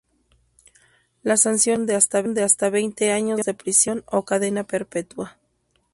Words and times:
Las 1.21 1.41
sanciones 1.41 2.07
fueron 2.09 2.33
de 2.33 2.41
hasta 2.43 2.71
veinte 2.71 3.11
años 3.11 3.41
de 3.43 3.53
prisión 3.53 4.01
o 4.07 4.25
cadena 4.25 4.63
perpetua. 4.63 5.37